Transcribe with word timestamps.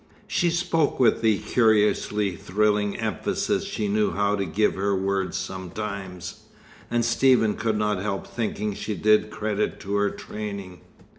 She 0.25 0.49
spoke 0.49 0.99
with 0.99 1.21
the 1.21 1.37
curiously 1.37 2.35
thrilling 2.35 2.95
emphasis 2.97 3.65
she 3.65 3.87
knew 3.87 4.09
how 4.09 4.35
to 4.35 4.45
give 4.47 4.73
her 4.73 4.95
words 4.95 5.37
sometimes, 5.37 6.39
and 6.89 7.05
Stephen 7.05 7.53
could 7.53 7.77
not 7.77 8.01
help 8.01 8.25
thinking 8.25 8.73
she 8.73 8.95
did 8.95 9.29
credit 9.29 9.79
to 9.81 9.93
her 9.97 10.09
training. 10.09 10.81